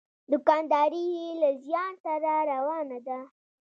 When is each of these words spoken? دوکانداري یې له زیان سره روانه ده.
دوکانداري 0.31 1.03
یې 1.17 1.29
له 1.41 1.49
زیان 1.65 1.93
سره 2.05 2.31
روانه 2.51 2.99
ده. 3.07 3.19